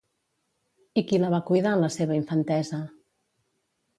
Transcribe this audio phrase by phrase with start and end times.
[1.01, 2.79] I qui la va cuidar en la seva infantesa?